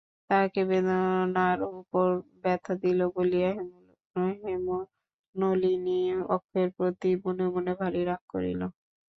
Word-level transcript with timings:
তাহাকে 0.29 0.61
বেদনার 0.69 1.59
উপর 1.73 2.07
ব্যথা 2.43 2.73
দিল 2.83 2.99
বলিয়া 3.15 3.49
হেমনলিনী 4.43 5.99
অক্ষয়ের 6.35 6.69
প্রতি 6.77 7.09
মনে 7.23 7.45
মনে 7.55 7.73
ভারি 7.79 8.01
রাগ 8.09 8.21
করিল। 8.33 8.61